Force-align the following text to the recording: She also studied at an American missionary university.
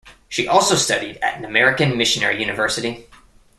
She 0.27 0.47
also 0.47 0.73
studied 0.73 1.17
at 1.17 1.37
an 1.37 1.45
American 1.45 1.95
missionary 1.95 2.39
university. 2.39 3.05